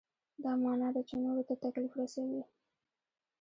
دا 0.43 0.51
معنا 0.63 0.87
ده 0.95 1.01
چې 1.09 1.15
نورو 1.23 1.43
ته 1.49 1.53
تکلیف 1.63 1.91
رسوئ. 2.01 2.41